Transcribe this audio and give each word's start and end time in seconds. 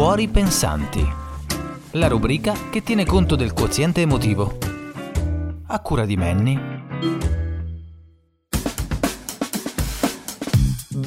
Cuori 0.00 0.28
pensanti, 0.28 1.06
la 1.90 2.08
rubrica 2.08 2.54
che 2.70 2.82
tiene 2.82 3.04
conto 3.04 3.36
del 3.36 3.52
quoziente 3.52 4.00
emotivo. 4.00 4.56
A 5.66 5.78
cura 5.80 6.06
di 6.06 6.16
Manny. 6.16 6.58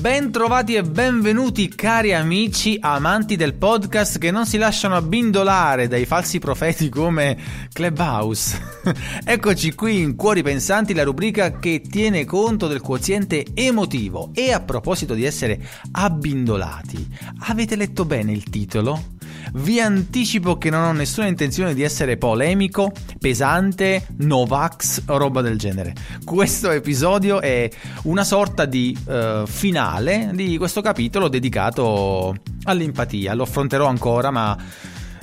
Bentrovati 0.03 0.75
e 0.75 0.83
benvenuti 0.83 1.69
cari 1.69 2.13
amici 2.13 2.77
amanti 2.77 3.37
del 3.37 3.53
podcast 3.53 4.17
che 4.17 4.31
non 4.31 4.45
si 4.45 4.57
lasciano 4.57 4.97
abbindolare 4.97 5.87
dai 5.87 6.03
falsi 6.03 6.39
profeti 6.39 6.89
come 6.89 7.37
Clubhouse. 7.71 8.81
Eccoci 9.23 9.73
qui 9.73 10.01
in 10.01 10.17
Cuori 10.17 10.43
Pensanti, 10.43 10.93
la 10.93 11.05
rubrica 11.05 11.57
che 11.57 11.79
tiene 11.79 12.25
conto 12.25 12.67
del 12.67 12.81
quoziente 12.81 13.45
emotivo. 13.53 14.31
E 14.33 14.51
a 14.51 14.59
proposito 14.59 15.13
di 15.13 15.23
essere 15.23 15.65
abbindolati, 15.93 17.07
avete 17.47 17.77
letto 17.77 18.03
bene 18.03 18.33
il 18.33 18.43
titolo? 18.43 19.12
Vi 19.55 19.79
anticipo 19.79 20.57
che 20.57 20.71
non 20.71 20.83
ho 20.83 20.91
nessuna 20.93 21.27
intenzione 21.27 21.75
di 21.75 21.83
essere 21.83 22.17
polemico, 22.17 22.91
pesante, 23.19 24.07
Novax 24.17 25.03
o 25.05 25.17
roba 25.17 25.41
del 25.41 25.59
genere. 25.59 25.93
Questo 26.25 26.71
episodio 26.71 27.39
è 27.39 27.69
una 28.03 28.23
sorta 28.23 28.65
di 28.65 28.97
uh, 29.05 29.45
finale 29.45 30.31
di 30.33 30.57
questo 30.57 30.81
capitolo 30.81 31.27
dedicato 31.27 32.35
all'empatia. 32.63 33.35
Lo 33.35 33.43
affronterò 33.43 33.85
ancora, 33.85 34.31
ma 34.31 34.57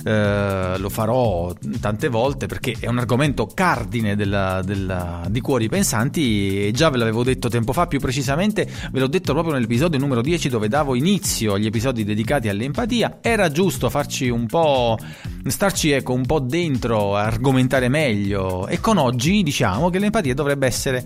eh, 0.03 0.77
lo 0.77 0.89
farò 0.89 1.53
tante 1.79 2.07
volte 2.07 2.47
perché 2.47 2.75
è 2.79 2.87
un 2.87 2.97
argomento 2.97 3.45
cardine 3.47 4.15
della, 4.15 4.61
della, 4.63 5.25
di 5.29 5.41
Cuori 5.41 5.69
Pensanti 5.69 6.67
e 6.67 6.71
già 6.71 6.89
ve 6.89 6.97
l'avevo 6.97 7.23
detto 7.23 7.49
tempo 7.49 7.73
fa, 7.73 7.87
più 7.87 7.99
precisamente 7.99 8.67
ve 8.91 8.99
l'ho 8.99 9.07
detto 9.07 9.33
proprio 9.33 9.53
nell'episodio 9.53 9.99
numero 9.99 10.21
10 10.21 10.49
dove 10.49 10.67
davo 10.67 10.95
inizio 10.95 11.53
agli 11.53 11.67
episodi 11.67 12.03
dedicati 12.03 12.49
all'empatia, 12.49 13.19
era 13.21 13.49
giusto 13.51 13.89
farci 13.89 14.29
un 14.29 14.45
po', 14.47 14.97
starci 15.45 15.91
ecco 15.91 16.13
un 16.13 16.25
po' 16.25 16.39
dentro, 16.39 17.15
argomentare 17.15 17.89
meglio 17.89 18.67
e 18.67 18.79
con 18.79 18.97
oggi 18.97 19.43
diciamo 19.43 19.89
che 19.89 19.99
l'empatia 19.99 20.33
dovrebbe 20.33 20.67
essere 20.67 21.03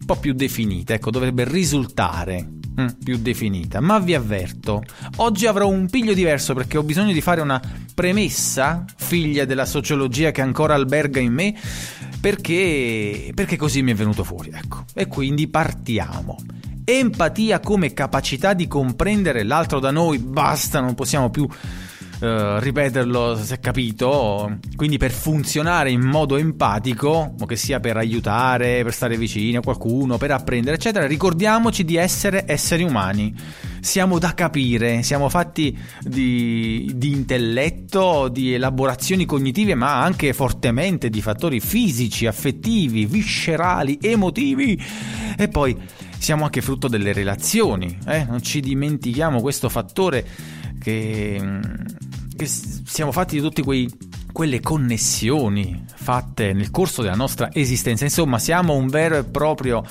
un 0.00 0.06
po' 0.06 0.16
più 0.16 0.32
definita, 0.32 0.94
ecco 0.94 1.10
dovrebbe 1.10 1.44
risultare 1.44 2.58
Mm, 2.80 2.86
più 3.04 3.18
definita. 3.18 3.80
Ma 3.80 3.98
vi 3.98 4.14
avverto, 4.14 4.82
oggi 5.16 5.46
avrò 5.46 5.68
un 5.68 5.88
piglio 5.90 6.14
diverso 6.14 6.54
perché 6.54 6.78
ho 6.78 6.82
bisogno 6.82 7.12
di 7.12 7.20
fare 7.20 7.40
una 7.40 7.60
premessa, 7.94 8.84
figlia 8.96 9.44
della 9.44 9.66
sociologia 9.66 10.30
che 10.30 10.40
ancora 10.40 10.74
alberga 10.74 11.20
in 11.20 11.32
me, 11.32 11.54
perché, 12.20 13.32
perché 13.34 13.56
così 13.56 13.82
mi 13.82 13.92
è 13.92 13.94
venuto 13.94 14.24
fuori. 14.24 14.50
Ecco. 14.52 14.84
E 14.94 15.06
quindi 15.06 15.48
partiamo. 15.48 16.36
Empatia 16.92 17.60
come 17.60 17.92
capacità 17.92 18.52
di 18.52 18.66
comprendere 18.66 19.44
l'altro 19.44 19.78
da 19.78 19.92
noi, 19.92 20.18
basta, 20.18 20.80
non 20.80 20.94
possiamo 20.94 21.30
più 21.30 21.48
Uh, 22.20 22.58
ripeterlo 22.58 23.34
se 23.34 23.60
capito. 23.60 24.58
Quindi 24.76 24.98
per 24.98 25.10
funzionare 25.10 25.90
in 25.90 26.02
modo 26.02 26.36
empatico, 26.36 27.34
o 27.40 27.46
che 27.46 27.56
sia 27.56 27.80
per 27.80 27.96
aiutare, 27.96 28.82
per 28.82 28.92
stare 28.92 29.16
vicino 29.16 29.60
a 29.60 29.62
qualcuno, 29.62 30.18
per 30.18 30.32
apprendere, 30.32 30.76
eccetera, 30.76 31.06
ricordiamoci 31.06 31.82
di 31.82 31.96
essere 31.96 32.44
esseri 32.46 32.82
umani. 32.82 33.34
Siamo 33.80 34.18
da 34.18 34.34
capire, 34.34 35.02
siamo 35.02 35.28
fatti 35.28 35.76
di, 36.00 36.90
di 36.94 37.10
intelletto, 37.10 38.28
di 38.28 38.54
elaborazioni 38.54 39.24
cognitive, 39.24 39.74
ma 39.74 40.02
anche 40.02 40.32
fortemente 40.32 41.08
di 41.08 41.22
fattori 41.22 41.60
fisici, 41.60 42.26
affettivi, 42.26 43.06
viscerali, 43.06 43.98
emotivi. 44.00 44.80
E 45.36 45.48
poi 45.48 45.76
siamo 46.18 46.44
anche 46.44 46.60
frutto 46.60 46.88
delle 46.88 47.12
relazioni, 47.12 47.98
eh? 48.06 48.24
non 48.24 48.42
ci 48.42 48.60
dimentichiamo 48.60 49.40
questo 49.40 49.68
fattore 49.68 50.26
che 50.78 51.88
che 52.40 52.46
siamo 52.46 53.12
fatti 53.12 53.36
di 53.36 53.42
tutte 53.42 53.62
quelle 54.32 54.60
connessioni 54.60 55.84
fatte 55.92 56.52
nel 56.52 56.70
corso 56.70 57.02
della 57.02 57.14
nostra 57.14 57.52
esistenza. 57.52 58.04
Insomma, 58.04 58.38
siamo 58.38 58.74
un 58.74 58.88
vero 58.88 59.16
e 59.16 59.24
proprio, 59.24 59.82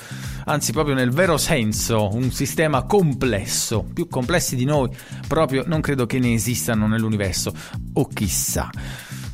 anzi 0.44 0.72
proprio 0.72 0.94
nel 0.94 1.10
vero 1.10 1.36
senso, 1.36 2.08
un 2.12 2.30
sistema 2.30 2.84
complesso, 2.84 3.84
più 3.92 4.08
complessi 4.08 4.56
di 4.56 4.64
noi, 4.64 4.90
proprio 5.26 5.64
non 5.66 5.80
credo 5.80 6.06
che 6.06 6.18
ne 6.18 6.34
esistano 6.34 6.86
nell'universo, 6.86 7.52
o 7.94 8.06
chissà. 8.06 8.70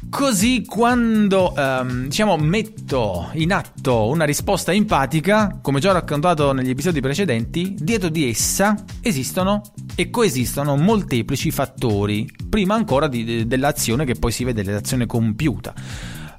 Così 0.09 0.65
quando 0.65 1.55
ehm, 1.55 2.05
diciamo 2.05 2.37
metto 2.37 3.29
in 3.35 3.53
atto 3.53 4.07
una 4.07 4.25
risposta 4.25 4.73
empatica, 4.73 5.59
come 5.61 5.81
già 5.81 5.93
raccontato 5.93 6.53
negli 6.53 6.71
episodi 6.71 7.01
precedenti, 7.01 7.75
dietro 7.77 8.09
di 8.09 8.29
essa 8.29 8.77
esistono 9.01 9.61
e 9.95 10.09
coesistono 10.09 10.77
molteplici 10.77 11.51
fattori, 11.51 12.27
prima 12.57 12.75
ancora 12.75 13.07
di, 13.07 13.47
dell'azione 13.47 14.07
che 14.07 14.15
poi 14.15 14.33
si 14.33 14.43
vede 14.43 14.63
l'azione 14.63 15.05
compiuta. 15.05 15.75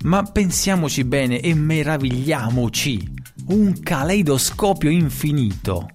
Ma 0.06 0.24
pensiamoci 0.24 1.04
bene 1.04 1.40
e 1.42 1.54
meravigliamoci, 1.54 3.08
un 3.50 3.80
caleidoscopio 3.84 4.90
infinito. 4.90 5.90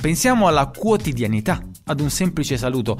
Pensiamo 0.00 0.46
alla 0.46 0.68
quotidianità, 0.68 1.60
ad 1.86 1.98
un 1.98 2.10
semplice 2.10 2.56
saluto, 2.56 2.96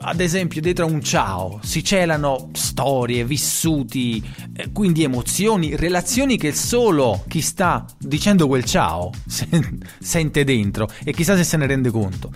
ad 0.00 0.20
esempio 0.20 0.60
dietro 0.60 0.84
a 0.84 0.90
un 0.90 1.00
ciao 1.00 1.58
si 1.62 1.82
celano 1.82 2.50
storie, 2.52 3.24
vissuti, 3.24 4.22
eh, 4.54 4.70
quindi 4.72 5.02
emozioni, 5.02 5.76
relazioni 5.76 6.36
che 6.36 6.52
solo 6.52 7.24
chi 7.26 7.40
sta 7.40 7.86
dicendo 7.98 8.46
quel 8.46 8.64
ciao 8.64 9.10
sente 9.98 10.44
dentro 10.44 10.90
e 11.02 11.14
chissà 11.14 11.36
se 11.36 11.44
se 11.44 11.56
ne 11.56 11.66
rende 11.66 11.90
conto. 11.90 12.30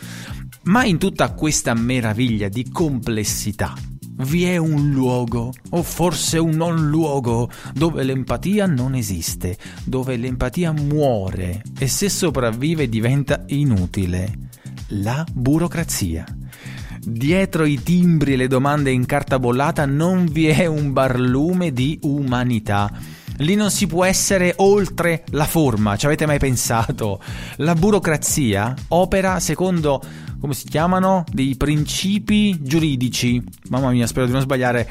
Ma 0.65 0.85
in 0.85 0.99
tutta 0.99 1.33
questa 1.35 1.75
meraviglia 1.75 2.49
di 2.49 2.71
complessità 2.71 3.75
vi 4.17 4.45
è 4.45 4.57
un 4.57 4.91
luogo, 4.93 5.53
o 5.71 5.83
forse 5.83 6.39
un 6.39 6.51
non 6.51 6.89
luogo, 6.89 7.51
dove 7.75 8.05
l'empatia 8.05 8.67
non 8.67 8.95
esiste, 8.95 9.59
dove 9.85 10.17
l'empatia 10.17 10.73
muore 10.73 11.63
e 11.79 11.89
se 11.89 12.09
sopravvive 12.09 12.89
diventa 12.89 13.43
inutile. 13.49 14.33
La 14.89 15.27
burocrazia. 15.33 16.25
Dietro 17.01 17.65
i 17.65 17.83
timbri 17.83 18.33
e 18.33 18.37
le 18.37 18.47
domande 18.47 18.91
in 18.91 19.05
carta 19.05 19.39
bollata 19.39 19.85
non 19.85 20.27
vi 20.27 20.47
è 20.47 20.65
un 20.65 20.93
barlume 20.93 21.73
di 21.73 21.99
umanità. 22.03 22.91
Lì 23.39 23.57
non 23.57 23.71
si 23.71 23.87
può 23.87 24.05
essere 24.05 24.55
oltre 24.59 25.25
la 25.31 25.45
forma, 25.45 25.97
ci 25.97 26.07
avete 26.07 26.25
mai 26.25 26.39
pensato? 26.39 27.21
La 27.57 27.75
burocrazia 27.75 28.75
opera 28.89 29.41
secondo, 29.41 30.01
come 30.39 30.55
si 30.55 30.69
chiamano? 30.69 31.25
Dei 31.33 31.57
principi 31.57 32.63
giuridici. 32.63 33.43
Mamma 33.71 33.91
mia, 33.91 34.07
spero 34.07 34.27
di 34.27 34.33
non 34.33 34.41
sbagliare 34.41 34.89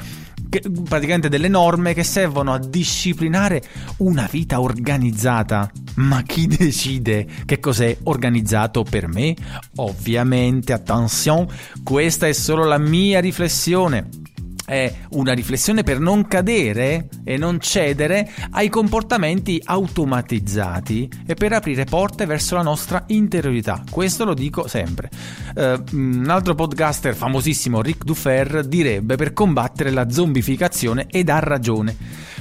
praticamente 0.84 1.28
delle 1.28 1.48
norme 1.48 1.94
che 1.94 2.04
servono 2.04 2.52
a 2.52 2.58
disciplinare 2.58 3.62
una 3.98 4.28
vita 4.30 4.60
organizzata. 4.60 5.70
Ma 5.96 6.22
chi 6.22 6.46
decide 6.46 7.26
che 7.44 7.60
cos'è 7.60 7.96
organizzato 8.04 8.82
per 8.82 9.08
me? 9.08 9.34
Ovviamente, 9.76 10.72
attenzione, 10.72 11.46
questa 11.82 12.26
è 12.26 12.32
solo 12.32 12.64
la 12.64 12.78
mia 12.78 13.20
riflessione 13.20 14.08
è 14.64 14.92
una 15.10 15.32
riflessione 15.32 15.82
per 15.82 15.98
non 16.00 16.26
cadere 16.26 17.08
e 17.22 17.36
non 17.36 17.60
cedere 17.60 18.30
ai 18.50 18.68
comportamenti 18.68 19.60
automatizzati 19.64 21.10
e 21.26 21.34
per 21.34 21.52
aprire 21.52 21.84
porte 21.84 22.26
verso 22.26 22.56
la 22.56 22.62
nostra 22.62 23.04
interiorità. 23.08 23.82
Questo 23.90 24.24
lo 24.24 24.34
dico 24.34 24.66
sempre. 24.66 25.10
Uh, 25.54 25.82
un 25.96 26.26
altro 26.28 26.54
podcaster 26.54 27.14
famosissimo, 27.14 27.82
Rick 27.82 28.04
Dufer, 28.04 28.66
direbbe 28.66 29.16
per 29.16 29.32
combattere 29.32 29.90
la 29.90 30.10
zombificazione 30.10 31.06
ed 31.10 31.28
ha 31.28 31.38
ragione. 31.38 31.96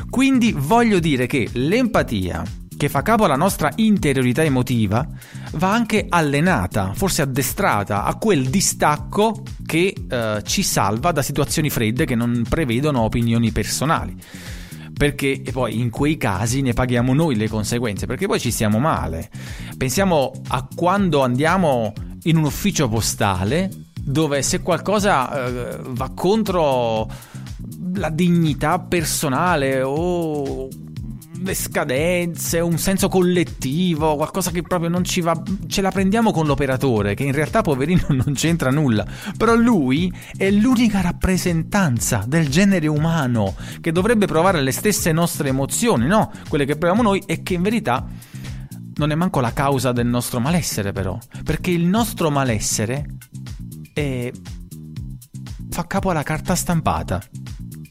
Quindi 0.09 0.53
voglio 0.55 0.99
dire 0.99 1.27
che 1.27 1.49
l'empatia 1.53 2.43
che 2.83 2.89
fa 2.89 3.01
capo 3.01 3.23
alla 3.23 3.37
nostra 3.37 3.71
interiorità 3.77 4.43
emotiva, 4.43 5.07
va 5.53 5.71
anche 5.71 6.05
allenata, 6.09 6.91
forse 6.93 7.21
addestrata 7.21 8.03
a 8.03 8.15
quel 8.15 8.49
distacco 8.49 9.41
che 9.65 9.95
eh, 10.09 10.41
ci 10.43 10.63
salva 10.63 11.13
da 11.13 11.21
situazioni 11.21 11.69
fredde 11.69 12.03
che 12.03 12.15
non 12.15 12.43
prevedono 12.47 12.99
opinioni 12.99 13.53
personali. 13.53 14.17
Perché 14.97 15.41
poi 15.53 15.79
in 15.79 15.89
quei 15.91 16.17
casi 16.17 16.61
ne 16.61 16.73
paghiamo 16.73 17.13
noi 17.13 17.37
le 17.37 17.47
conseguenze, 17.47 18.05
perché 18.05 18.27
poi 18.27 18.41
ci 18.41 18.51
stiamo 18.51 18.79
male. 18.79 19.29
Pensiamo 19.77 20.33
a 20.49 20.67
quando 20.75 21.23
andiamo 21.23 21.93
in 22.23 22.35
un 22.35 22.43
ufficio 22.43 22.89
postale 22.89 23.71
dove 23.93 24.41
se 24.41 24.61
qualcosa 24.61 25.45
eh, 25.45 25.79
va 25.87 26.11
contro 26.13 27.09
la 27.93 28.09
dignità 28.09 28.77
personale 28.79 29.81
o 29.81 30.67
le 31.43 31.53
scadenze, 31.53 32.59
un 32.59 32.77
senso 32.77 33.09
collettivo, 33.09 34.15
qualcosa 34.15 34.51
che 34.51 34.61
proprio 34.61 34.89
non 34.89 35.03
ci 35.03 35.21
va. 35.21 35.39
Ce 35.67 35.81
la 35.81 35.91
prendiamo 35.91 36.31
con 36.31 36.45
l'operatore, 36.45 37.13
che 37.15 37.23
in 37.23 37.33
realtà, 37.33 37.61
poverino, 37.61 38.05
non 38.23 38.33
c'entra 38.33 38.71
nulla. 38.71 39.05
Però 39.37 39.55
lui 39.55 40.11
è 40.37 40.49
l'unica 40.49 41.01
rappresentanza 41.01 42.23
del 42.27 42.49
genere 42.49 42.87
umano 42.87 43.55
che 43.81 43.91
dovrebbe 43.91 44.25
provare 44.25 44.61
le 44.61 44.71
stesse 44.71 45.11
nostre 45.11 45.49
emozioni, 45.49 46.07
no? 46.07 46.31
Quelle 46.47 46.65
che 46.65 46.77
proviamo 46.77 47.03
noi 47.03 47.21
e 47.25 47.43
che 47.43 47.55
in 47.55 47.61
verità 47.61 48.05
non 48.95 49.11
è 49.11 49.15
manco 49.15 49.39
la 49.39 49.53
causa 49.53 49.91
del 49.91 50.07
nostro 50.07 50.39
malessere, 50.39 50.91
però. 50.91 51.17
Perché 51.43 51.71
il 51.71 51.85
nostro 51.85 52.29
malessere 52.29 53.05
è 53.93 54.31
fa 55.69 55.87
capo 55.87 56.11
alla 56.11 56.23
carta 56.23 56.53
stampata 56.53 57.19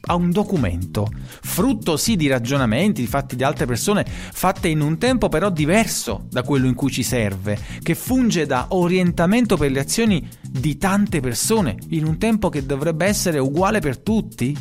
a 0.05 0.15
un 0.15 0.31
documento, 0.31 1.09
frutto 1.53 1.97
sì 1.97 2.15
di 2.15 2.27
ragionamenti 2.27 3.05
fatti 3.05 3.35
da 3.35 3.45
altre 3.45 3.67
persone, 3.67 4.03
fatte 4.07 4.69
in 4.69 4.81
un 4.81 4.97
tempo 4.97 5.29
però 5.29 5.51
diverso 5.51 6.25
da 6.27 6.41
quello 6.41 6.65
in 6.65 6.73
cui 6.73 6.89
ci 6.89 7.03
serve, 7.03 7.59
che 7.83 7.93
funge 7.93 8.47
da 8.47 8.65
orientamento 8.69 9.55
per 9.55 9.69
le 9.69 9.79
azioni 9.79 10.27
di 10.41 10.79
tante 10.79 11.19
persone, 11.19 11.77
in 11.89 12.05
un 12.07 12.17
tempo 12.17 12.49
che 12.49 12.65
dovrebbe 12.65 13.05
essere 13.05 13.37
uguale 13.37 13.81
per 13.81 13.99
tutti? 13.99 14.57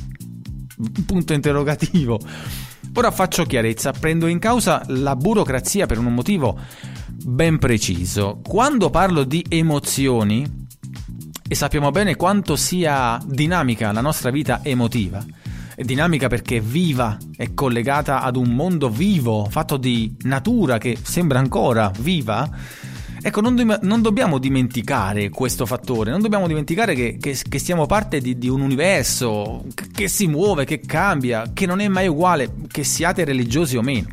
Punto 1.06 1.32
interrogativo. 1.32 2.20
Ora 2.92 3.10
faccio 3.10 3.44
chiarezza, 3.44 3.92
prendo 3.92 4.26
in 4.26 4.38
causa 4.38 4.82
la 4.88 5.16
burocrazia 5.16 5.86
per 5.86 5.96
un 5.96 6.12
motivo 6.12 6.58
ben 7.08 7.58
preciso. 7.58 8.40
Quando 8.46 8.90
parlo 8.90 9.24
di 9.24 9.42
emozioni, 9.48 10.44
e 11.48 11.54
sappiamo 11.54 11.90
bene 11.90 12.16
quanto 12.16 12.54
sia 12.54 13.18
dinamica 13.24 13.92
la 13.92 14.02
nostra 14.02 14.30
vita 14.30 14.60
emotiva. 14.62 15.24
Dinamica 15.76 16.28
perché 16.28 16.58
è 16.58 16.60
viva, 16.60 17.16
è 17.36 17.54
collegata 17.54 18.22
ad 18.22 18.36
un 18.36 18.50
mondo 18.50 18.88
vivo, 18.88 19.46
fatto 19.50 19.76
di 19.76 20.14
natura 20.22 20.78
che 20.78 20.96
sembra 21.02 21.38
ancora 21.38 21.90
viva. 21.98 22.48
Ecco, 23.24 23.40
non, 23.40 23.54
do- 23.54 23.78
non 23.82 24.02
dobbiamo 24.02 24.38
dimenticare 24.38 25.28
questo 25.28 25.64
fattore, 25.64 26.10
non 26.10 26.20
dobbiamo 26.20 26.48
dimenticare 26.48 26.94
che, 26.94 27.18
che, 27.20 27.38
che 27.48 27.58
siamo 27.58 27.86
parte 27.86 28.20
di, 28.20 28.36
di, 28.36 28.48
un 28.48 28.60
universo 28.60 29.64
che, 29.74 29.86
che 29.92 30.08
si 30.08 30.26
muove, 30.26 30.64
che 30.64 30.80
cambia, 30.80 31.52
che 31.54 31.64
non 31.66 31.80
è 31.80 31.86
mai 31.86 32.08
uguale, 32.08 32.52
che 32.66 32.82
siate 32.82 33.24
religiosi 33.24 33.76
o 33.76 33.82
meno. 33.82 34.08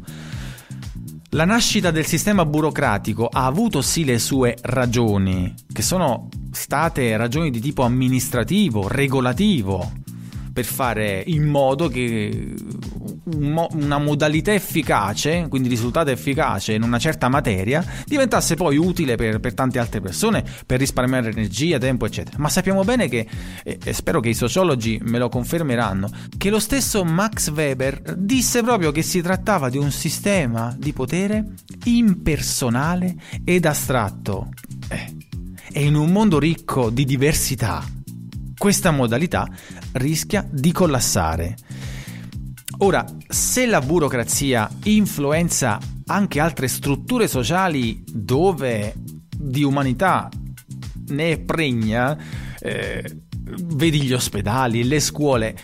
La 1.33 1.45
nascita 1.45 1.91
del 1.91 2.05
sistema 2.05 2.45
burocratico 2.45 3.27
ha 3.31 3.45
avuto 3.45 3.81
sì 3.81 4.03
le 4.03 4.17
sue 4.17 4.55
ragioni, 4.61 5.53
che 5.71 5.81
sono 5.81 6.29
state 6.51 7.15
ragioni 7.17 7.51
di 7.51 7.59
tipo 7.59 7.83
amministrativo, 7.83 8.87
regolativo, 8.87 9.91
per 10.59 10.65
fare 10.65 11.23
in 11.25 11.45
modo 11.45 11.87
che 11.87 12.53
una 13.31 13.97
modalità 13.97 14.53
efficace, 14.53 15.45
quindi 15.47 15.69
risultato 15.69 16.09
efficace 16.09 16.73
in 16.73 16.83
una 16.83 16.99
certa 16.99 17.29
materia, 17.29 17.85
diventasse 18.05 18.55
poi 18.55 18.75
utile 18.75 19.15
per, 19.15 19.39
per, 19.39 19.53
tante 19.53 19.79
altre 19.79 20.01
persone, 20.01 20.43
per 20.65 20.79
risparmiare 20.79 21.29
energia, 21.29 21.77
tempo, 21.77 22.05
eccetera. 22.05 22.37
Ma 22.39 22.49
sappiamo 22.49 22.83
bene 22.83 23.07
che, 23.07 23.25
e 23.63 23.93
spero 23.93 24.19
che 24.19 24.29
i 24.29 24.33
sociologi 24.33 24.99
me 25.03 25.17
lo 25.17 25.29
confermeranno, 25.29 26.09
che 26.37 26.49
lo 26.49 26.59
stesso 26.59 27.05
Max 27.05 27.49
Weber 27.51 28.15
disse 28.17 28.61
proprio 28.61 28.91
che 28.91 29.01
si 29.01 29.21
trattava 29.21 29.69
di 29.69 29.77
un 29.77 29.91
sistema 29.91 30.75
di 30.77 30.91
potere 30.91 31.53
impersonale 31.85 33.15
ed 33.45 33.65
astratto. 33.65 34.49
Eh, 34.89 35.15
e 35.71 35.85
in 35.85 35.95
un 35.95 36.11
mondo 36.11 36.37
ricco 36.37 36.89
di 36.89 37.05
diversità, 37.05 37.85
questa 38.59 38.91
modalità 38.91 39.47
rischia 39.93 40.45
di 40.49 40.71
collassare. 40.71 41.55
Ora, 42.79 43.05
se 43.27 43.65
la 43.65 43.81
burocrazia 43.81 44.69
influenza 44.83 45.79
anche 46.05 46.39
altre 46.39 46.67
strutture 46.67 47.27
sociali 47.27 48.03
dove 48.05 48.93
di 49.35 49.63
umanità 49.63 50.29
ne 51.09 51.31
è 51.31 51.39
pregna, 51.39 52.17
eh, 52.59 53.03
vedi 53.63 54.01
gli 54.01 54.13
ospedali, 54.13 54.83
le 54.83 54.99
scuole, 54.99 55.55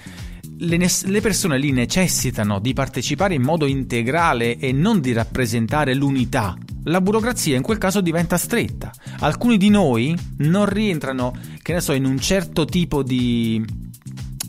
le, 0.58 0.78
ne- 0.78 0.90
le, 1.06 1.22
persone 1.22 1.58
lì 1.58 1.72
necessitano 1.72 2.60
di 2.60 2.74
partecipare 2.74 3.34
in 3.34 3.42
modo 3.42 3.66
integrale 3.66 4.58
e 4.58 4.72
non 4.72 5.02
di 5.02 5.14
rappresentare 5.14 5.94
l'unità. 5.94 6.56
La 6.84 7.02
burocrazia 7.02 7.56
in 7.56 7.64
quel 7.64 7.78
caso 7.78 8.02
diventa 8.02 8.38
stretta. 8.38 8.92
Alcuni 9.20 9.58
di 9.58 9.70
noi 9.70 10.16
non 10.38 10.66
rientrano, 10.66 11.34
che 11.62 11.74
ne 11.74 11.82
so, 11.82 11.94
in 11.94 12.06
un 12.06 12.20
certo 12.20 12.66
tipo 12.66 13.04
di, 13.04 13.64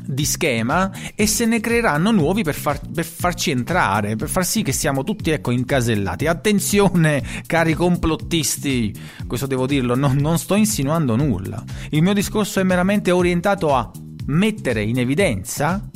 di 0.07 0.25
schema 0.25 0.91
e 1.15 1.27
se 1.27 1.45
ne 1.47 1.61
creeranno 1.61 2.11
nuovi 2.11 2.43
per, 2.43 2.55
far, 2.55 2.81
per, 2.93 3.05
farci 3.05 3.51
entrare, 3.51 4.17
per 4.17 4.29
far 4.29 4.45
sì 4.45 4.63
che 4.63 4.73
siamo 4.73 5.05
tutti 5.05 5.31
ecco 5.31 5.51
incasellati. 5.51 6.27
Attenzione, 6.27 7.23
cari 7.47 7.75
complottisti, 7.75 8.95
questo 9.27 9.47
devo 9.47 9.67
dirlo, 9.67 9.95
no, 9.95 10.15
non 10.17 10.39
sto 10.39 10.55
insinuando 10.55 11.17
nulla. 11.17 11.63
Il 11.91 12.03
mio 12.03 12.13
discorso 12.13 12.61
è 12.61 12.63
meramente 12.63 13.11
orientato 13.11 13.75
a 13.75 13.91
mettere 14.27 14.83
in 14.83 14.99
evidenza 14.99 15.89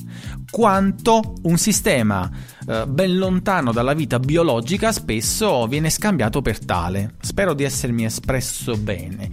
quanto 0.51 1.35
un 1.43 1.57
sistema 1.57 2.29
eh, 2.67 2.87
ben 2.87 3.17
lontano 3.17 3.73
dalla 3.73 3.95
vita 3.95 4.19
biologica 4.19 4.93
spesso 4.93 5.67
viene 5.67 5.91
scambiato 5.91 6.43
per 6.43 6.65
tale. 6.65 7.15
Spero 7.21 7.55
di 7.55 7.65
essermi 7.65 8.05
espresso 8.05 8.77
bene. 8.77 9.31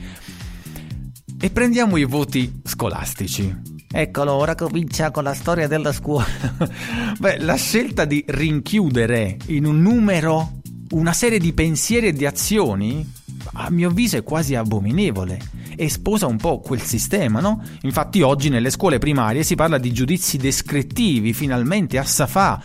E 1.39 1.49
prendiamo 1.51 1.97
i 1.97 2.03
voti 2.03 2.61
scolastici. 2.63 3.76
Eccolo, 3.89 4.33
ora 4.33 4.55
comincia 4.55 5.11
con 5.11 5.23
la 5.23 5.33
storia 5.33 5.67
della 5.67 5.93
scuola. 5.93 6.25
Beh, 7.17 7.39
la 7.39 7.55
scelta 7.55 8.05
di 8.05 8.23
rinchiudere 8.27 9.37
in 9.47 9.65
un 9.65 9.81
numero 9.81 10.59
una 10.89 11.13
serie 11.13 11.39
di 11.39 11.53
pensieri 11.53 12.07
e 12.07 12.13
di 12.13 12.25
azioni, 12.25 13.05
a 13.53 13.69
mio 13.69 13.89
avviso, 13.89 14.17
è 14.17 14.23
quasi 14.23 14.55
abominevole 14.55 15.39
e 15.75 15.89
sposa 15.89 16.25
un 16.25 16.37
po' 16.37 16.59
quel 16.59 16.81
sistema, 16.81 17.39
no? 17.39 17.63
Infatti 17.81 18.21
oggi 18.21 18.49
nelle 18.49 18.71
scuole 18.71 18.97
primarie 18.97 19.43
si 19.43 19.55
parla 19.55 19.77
di 19.77 19.93
giudizi 19.93 20.37
descrittivi, 20.37 21.33
finalmente 21.33 21.97
a 21.97 22.03
Safà, 22.03 22.61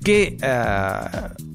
che 0.00 0.36
eh, 0.38 1.48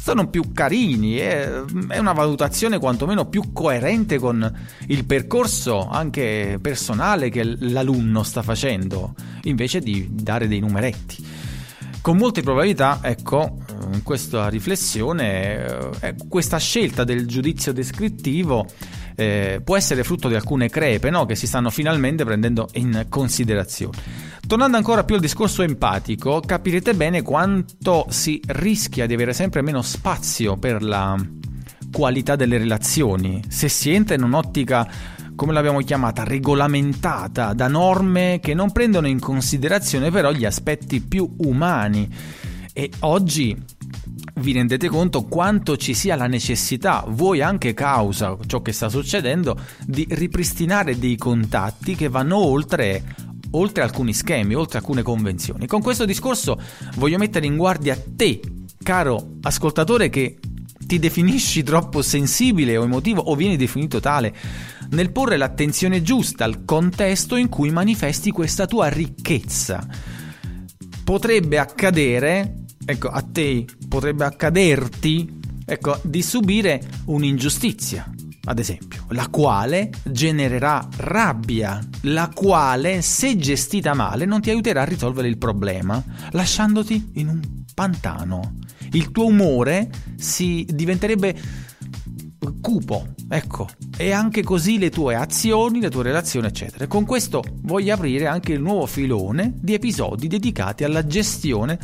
sono 0.00 0.28
più 0.28 0.52
carini, 0.52 1.16
è, 1.16 1.46
è 1.88 1.98
una 1.98 2.12
valutazione 2.12 2.78
quantomeno 2.78 3.26
più 3.26 3.52
coerente 3.52 4.18
con 4.18 4.50
il 4.86 5.04
percorso 5.04 5.86
anche 5.86 6.58
personale 6.60 7.28
che 7.28 7.44
l'alunno 7.44 8.22
sta 8.22 8.42
facendo, 8.42 9.14
invece 9.42 9.80
di 9.80 10.08
dare 10.10 10.48
dei 10.48 10.60
numeretti. 10.60 11.26
Con 12.00 12.16
molte 12.16 12.40
probabilità, 12.40 13.00
ecco, 13.02 13.58
in 13.92 14.02
questa 14.02 14.48
riflessione, 14.48 15.90
eh, 16.00 16.14
questa 16.28 16.56
scelta 16.56 17.04
del 17.04 17.26
giudizio 17.26 17.72
descrittivo 17.74 18.66
eh, 19.14 19.60
può 19.64 19.76
essere 19.76 20.04
frutto 20.04 20.28
di 20.28 20.34
alcune 20.34 20.68
crepe 20.68 21.10
no? 21.10 21.26
che 21.26 21.34
si 21.34 21.46
stanno 21.46 21.70
finalmente 21.70 22.24
prendendo 22.24 22.68
in 22.74 23.06
considerazione. 23.08 23.96
Tornando 24.46 24.76
ancora 24.76 25.04
più 25.04 25.14
al 25.14 25.20
discorso 25.20 25.62
empatico, 25.62 26.40
capirete 26.40 26.94
bene 26.94 27.22
quanto 27.22 28.06
si 28.08 28.40
rischia 28.46 29.06
di 29.06 29.14
avere 29.14 29.32
sempre 29.32 29.62
meno 29.62 29.82
spazio 29.82 30.56
per 30.56 30.82
la 30.82 31.16
qualità 31.92 32.36
delle 32.36 32.56
relazioni 32.56 33.42
se 33.48 33.68
si 33.68 33.90
entra 33.90 34.14
in 34.14 34.22
un'ottica 34.22 34.88
come 35.34 35.54
l'abbiamo 35.54 35.80
chiamata, 35.80 36.22
regolamentata 36.22 37.54
da 37.54 37.66
norme 37.66 38.40
che 38.42 38.52
non 38.52 38.72
prendono 38.72 39.06
in 39.06 39.18
considerazione 39.18 40.10
però 40.10 40.32
gli 40.32 40.44
aspetti 40.44 41.00
più 41.00 41.36
umani. 41.38 42.06
E 42.74 42.90
oggi 43.00 43.56
vi 44.36 44.52
rendete 44.52 44.88
conto 44.88 45.24
quanto 45.24 45.76
ci 45.76 45.94
sia 45.94 46.16
la 46.16 46.26
necessità, 46.26 47.04
voi 47.08 47.40
anche 47.40 47.74
causa 47.74 48.36
ciò 48.46 48.62
che 48.62 48.72
sta 48.72 48.88
succedendo, 48.88 49.58
di 49.84 50.06
ripristinare 50.08 50.98
dei 50.98 51.16
contatti 51.16 51.94
che 51.94 52.08
vanno 52.08 52.36
oltre 52.36 53.28
oltre 53.52 53.82
alcuni 53.82 54.12
schemi, 54.12 54.54
oltre 54.54 54.78
alcune 54.78 55.02
convenzioni. 55.02 55.66
Con 55.66 55.82
questo 55.82 56.04
discorso 56.04 56.60
voglio 56.96 57.18
mettere 57.18 57.46
in 57.46 57.56
guardia 57.56 58.00
te, 58.16 58.40
caro 58.82 59.38
ascoltatore, 59.42 60.08
che 60.08 60.38
ti 60.86 60.98
definisci 60.98 61.62
troppo 61.62 62.02
sensibile 62.02 62.76
o 62.76 62.84
emotivo 62.84 63.22
o 63.22 63.34
vieni 63.34 63.56
definito 63.56 64.00
tale, 64.00 64.34
nel 64.90 65.12
porre 65.12 65.36
l'attenzione 65.36 66.02
giusta 66.02 66.44
al 66.44 66.64
contesto 66.64 67.36
in 67.36 67.48
cui 67.48 67.70
manifesti 67.70 68.30
questa 68.30 68.66
tua 68.66 68.88
ricchezza. 68.88 69.86
Potrebbe 71.04 71.58
accadere, 71.58 72.59
ecco, 72.90 73.08
a 73.08 73.22
te 73.22 73.64
potrebbe 73.88 74.24
accaderti, 74.24 75.38
ecco, 75.64 75.98
di 76.02 76.22
subire 76.22 76.82
un'ingiustizia, 77.06 78.10
ad 78.44 78.58
esempio, 78.58 79.04
la 79.10 79.28
quale 79.28 79.90
genererà 80.04 80.86
rabbia, 80.96 81.78
la 82.02 82.30
quale, 82.34 83.02
se 83.02 83.36
gestita 83.36 83.94
male, 83.94 84.24
non 84.24 84.40
ti 84.40 84.50
aiuterà 84.50 84.82
a 84.82 84.86
risolvere 84.86 85.28
il 85.28 85.38
problema, 85.38 86.02
lasciandoti 86.30 87.10
in 87.14 87.28
un 87.28 87.40
pantano. 87.74 88.56
Il 88.92 89.12
tuo 89.12 89.26
umore 89.26 89.88
si 90.16 90.66
diventerebbe 90.68 91.68
cupo, 92.60 93.08
ecco, 93.28 93.68
e 93.96 94.12
anche 94.12 94.42
così 94.42 94.78
le 94.78 94.90
tue 94.90 95.14
azioni, 95.14 95.80
le 95.80 95.90
tue 95.90 96.02
relazioni, 96.02 96.46
eccetera. 96.46 96.86
Con 96.86 97.04
questo 97.04 97.42
voglio 97.62 97.94
aprire 97.94 98.26
anche 98.26 98.52
il 98.52 98.60
nuovo 98.60 98.86
filone 98.86 99.52
di 99.56 99.74
episodi 99.74 100.26
dedicati 100.26 100.84
alla 100.84 101.06
gestione 101.06 101.78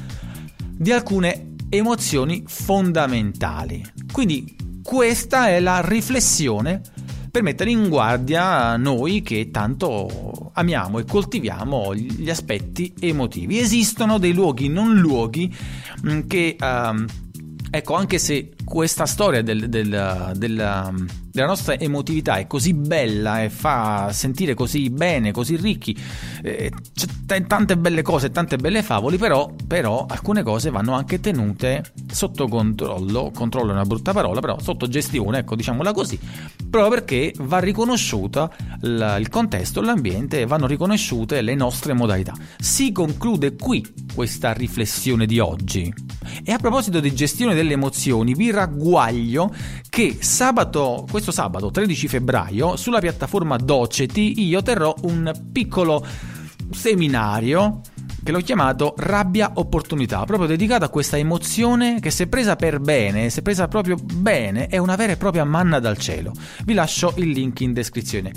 di 0.77 0.93
alcune 0.93 1.55
emozioni 1.69 2.45
fondamentali. 2.47 3.85
Quindi 4.13 4.57
questa 4.83 5.49
è 5.49 5.61
la 5.61 5.81
riflessione 5.81 6.81
per 7.31 7.43
mettere 7.43 7.71
in 7.71 7.89
guardia 7.89 8.77
noi 8.77 9.21
che 9.21 9.51
tanto 9.51 10.51
amiamo 10.55 10.99
e 10.99 11.05
coltiviamo 11.05 11.95
gli 11.95 12.31
aspetti 12.31 12.95
emotivi. 12.99 13.59
Esistono 13.59 14.19
dei 14.19 14.33
luoghi 14.33 14.69
non 14.69 14.95
luoghi 14.95 15.55
mm, 16.07 16.21
che, 16.27 16.57
uh, 16.59 17.05
ecco, 17.71 17.95
anche 17.95 18.19
se 18.19 18.56
questa 18.67 19.07
storia 19.07 19.43
del, 19.43 19.69
del, 19.69 20.33
del, 20.35 21.07
della 21.31 21.47
nostra 21.47 21.79
emotività 21.79 22.35
è 22.37 22.49
così 22.49 22.75
bella 22.75 23.45
e 23.45 23.49
fa 23.49 24.11
sentire 24.13 24.55
così 24.55 24.91
bene, 24.91 25.31
così 25.31 25.55
ricchi, 25.55 25.97
eh, 26.43 26.73
c'è 26.93 27.07
t- 27.07 27.47
tante 27.47 27.77
belle 27.77 28.03
cose, 28.03 28.31
tante 28.33 28.57
belle 28.57 28.83
favole, 28.83 29.19
però, 29.19 29.53
però 29.69 30.07
alcune 30.09 30.43
cose 30.43 30.71
vanno 30.71 30.95
anche 30.95 31.21
tenute 31.21 31.93
sotto 32.11 32.49
controllo, 32.49 33.31
controllo 33.33 33.71
è 33.71 33.75
una 33.75 33.85
brutta 33.85 34.13
parola, 34.13 34.41
però 34.41 34.59
sotto 34.61 34.89
gestione, 34.89 35.39
ecco 35.39 35.55
diciamola 35.55 35.93
così, 35.93 36.19
proprio 36.69 36.91
perché 36.91 37.35
va 37.39 37.61
riconosciuta 37.61 38.51
l- 38.81 39.17
il 39.21 39.29
contesto, 39.29 39.81
l'ambiente 39.81 40.45
vanno 40.45 40.67
riconosciute 40.67 41.41
le 41.41 41.55
nostre 41.55 41.93
modalità. 41.93 42.35
Si 42.59 42.91
conclude 42.91 43.55
qui 43.55 43.87
questa 44.13 44.53
riflessione 44.53 45.25
di 45.25 45.39
oggi. 45.39 45.93
E 46.43 46.53
a 46.53 46.59
proposito 46.59 46.99
di 46.99 47.15
gestione 47.15 47.55
delle 47.55 47.75
emozioni, 47.75 48.35
vi 48.35 48.51
ragguaglio 48.57 49.55
che 49.89 50.17
sabato, 50.21 51.07
questo 51.11 51.31
sabato 51.31 51.71
13 51.71 52.09
febbraio, 52.09 52.77
sulla 52.77 53.01
piattaforma 53.01 53.57
Doceti 53.57 54.43
io 54.47 54.63
terrò 54.63 54.95
un 55.03 55.31
piccolo 55.53 56.05
seminario 56.71 57.83
che 58.23 58.33
l'ho 58.33 58.41
chiamato 58.41 58.95
Rabbia 58.97 59.53
Opportunità, 59.55 60.25
proprio 60.25 60.49
dedicato 60.49 60.85
a 60.85 60.89
questa 60.89 61.17
emozione 61.17 62.01
che 62.01 62.11
se 62.11 62.27
presa 62.27 62.57
per 62.57 62.81
bene, 62.81 63.31
se 63.31 63.43
presa 63.43 63.69
proprio 63.69 63.97
bene, 63.97 64.67
è 64.67 64.79
una 64.79 64.97
vera 64.97 65.13
e 65.13 65.17
propria 65.17 65.45
manna 65.45 65.79
dal 65.79 65.97
cielo. 65.97 66.33
Vi 66.65 66.75
lascio 66.75 67.13
il 67.19 67.29
link 67.29 67.61
in 67.61 67.73
descrizione. 67.73 68.33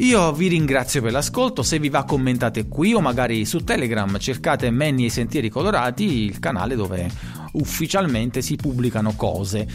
Io 0.00 0.30
vi 0.32 0.48
ringrazio 0.48 1.00
per 1.00 1.10
l'ascolto, 1.10 1.62
se 1.62 1.78
vi 1.78 1.88
va 1.88 2.04
commentate 2.04 2.68
qui 2.68 2.92
o 2.92 3.00
magari 3.00 3.46
su 3.46 3.64
Telegram 3.64 4.18
cercate 4.18 4.70
Manny 4.70 5.06
e 5.06 5.10
Sentieri 5.10 5.48
Colorati, 5.48 6.04
il 6.04 6.38
canale 6.38 6.76
dove 6.76 7.10
ufficialmente 7.56 8.42
si 8.42 8.56
pubblicano 8.56 9.14
cose. 9.16 9.66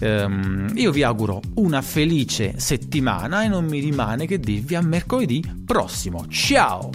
Um, 0.00 0.72
io 0.74 0.90
vi 0.90 1.02
auguro 1.02 1.40
una 1.54 1.82
felice 1.82 2.58
settimana 2.58 3.44
e 3.44 3.48
non 3.48 3.66
mi 3.66 3.80
rimane 3.80 4.26
che 4.26 4.38
dirvi 4.38 4.74
a 4.74 4.80
mercoledì 4.80 5.42
prossimo. 5.64 6.26
Ciao! 6.28 6.90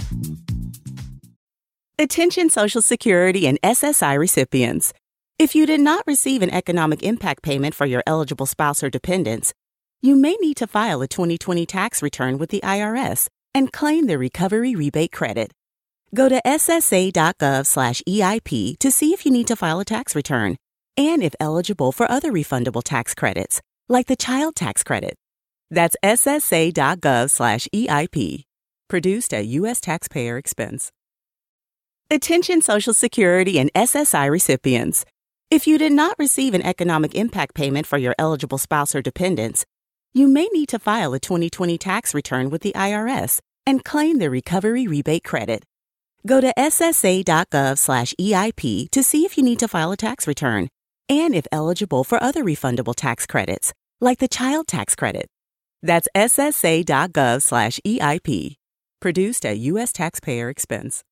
Attention 1.97 2.49
Social 2.49 2.81
Security 2.81 3.47
and 3.47 3.57
SSI 3.61 4.17
recipients. 4.17 4.91
If 5.37 5.53
you 5.55 5.65
did 5.65 5.79
not 5.79 6.03
receive 6.05 6.41
an 6.41 6.49
economic 6.49 7.03
impact 7.03 7.41
payment 7.41 7.73
for 7.73 7.85
your 7.85 8.03
eligible 8.05 8.45
spouse 8.45 8.83
or 8.83 8.89
dependents, 8.89 9.53
you 10.01 10.15
may 10.15 10.35
need 10.41 10.55
to 10.57 10.67
file 10.67 11.01
a 11.01 11.07
2020 11.07 11.65
tax 11.65 12.01
return 12.01 12.37
with 12.37 12.49
the 12.49 12.61
IRS 12.63 13.27
and 13.53 13.71
claim 13.71 14.07
the 14.07 14.17
recovery 14.17 14.75
rebate 14.75 15.11
credit. 15.11 15.51
Go 16.15 16.29
to 16.29 16.41
ssa.gov/eip 16.45 17.29
to 18.79 18.91
see 18.91 19.13
if 19.13 19.25
you 19.25 19.31
need 19.31 19.47
to 19.47 19.55
file 19.55 19.79
a 19.81 19.85
tax 19.85 20.15
return 20.15 20.55
and 20.97 21.21
if 21.21 21.35
eligible 21.39 21.91
for 21.91 22.09
other 22.09 22.31
refundable 22.31 22.81
tax 22.83 23.13
credits, 23.13 23.61
like 23.89 24.07
the 24.07 24.15
child 24.15 24.55
tax 24.55 24.81
credit. 24.83 25.15
That's 25.69 25.97
ssa.gov/eip. 26.03 26.95
Produced 28.87 29.33
at 29.33 29.47
U.S. 29.47 29.81
taxpayer 29.81 30.37
expense. 30.37 30.91
Attention 32.09 32.61
Social 32.61 32.93
Security 32.93 33.59
and 33.59 33.73
SSI 33.73 34.29
recipients. 34.29 35.05
If 35.49 35.67
you 35.67 35.77
did 35.77 35.91
not 35.91 36.15
receive 36.19 36.53
an 36.53 36.61
economic 36.61 37.15
impact 37.15 37.55
payment 37.55 37.87
for 37.87 37.97
your 37.97 38.15
eligible 38.17 38.59
spouse 38.59 38.95
or 38.95 39.01
dependents, 39.01 39.65
you 40.13 40.27
may 40.27 40.47
need 40.53 40.69
to 40.69 40.79
file 40.79 41.13
a 41.13 41.19
2020 41.19 41.77
tax 41.77 42.13
return 42.13 42.49
with 42.49 42.61
the 42.61 42.73
IRS 42.73 43.41
and 43.65 43.83
claim 43.83 44.19
the 44.19 44.29
recovery 44.29 44.87
rebate 44.87 45.23
credit. 45.23 45.65
Go 46.25 46.41
to 46.41 46.51
ssa.gov/eip 46.57 48.89
to 48.91 49.03
see 49.03 49.25
if 49.25 49.37
you 49.37 49.43
need 49.43 49.59
to 49.59 49.67
file 49.67 49.91
a 49.91 49.97
tax 49.97 50.27
return 50.27 50.69
and 51.07 51.35
if 51.35 51.45
eligible 51.51 52.03
for 52.03 52.23
other 52.23 52.43
refundable 52.43 52.95
tax 52.95 53.27
credits, 53.27 53.73
like 54.01 54.17
the 54.19 54.27
child 54.27 54.67
tax 54.67 54.95
credit. 54.95 55.27
That's 55.83 56.07
ssa.gov/eip. 56.15 56.85
Produced 59.01 59.45
at 59.45 59.59
U.S. 59.59 59.93
taxpayer 59.93 60.49
expense. 60.49 61.03